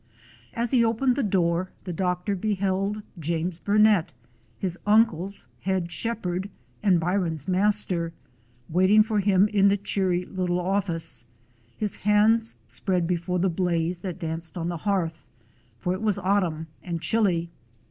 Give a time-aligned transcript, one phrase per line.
[0.55, 4.13] As he opened the door the doctor beheld James Burnet,
[4.57, 6.49] his uncle's head shepherd
[6.81, 8.11] and Byron's master,
[8.67, 11.25] waiting for him in the cheery little office,
[11.77, 15.23] his hands spread before the blaze that danced on the hearth,
[15.77, 17.51] for it was autumn and chilly.